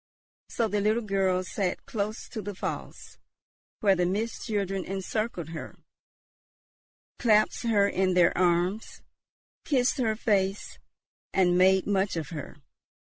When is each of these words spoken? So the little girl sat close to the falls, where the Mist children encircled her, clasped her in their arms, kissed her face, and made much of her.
So 0.49 0.67
the 0.67 0.81
little 0.81 1.03
girl 1.03 1.43
sat 1.43 1.85
close 1.85 2.27
to 2.29 2.41
the 2.41 2.55
falls, 2.55 3.19
where 3.81 3.95
the 3.95 4.07
Mist 4.07 4.47
children 4.47 4.83
encircled 4.83 5.49
her, 5.49 5.75
clasped 7.19 7.67
her 7.69 7.87
in 7.87 8.15
their 8.15 8.35
arms, 8.35 9.03
kissed 9.63 9.99
her 9.99 10.15
face, 10.15 10.79
and 11.35 11.55
made 11.55 11.85
much 11.85 12.15
of 12.15 12.29
her. 12.29 12.57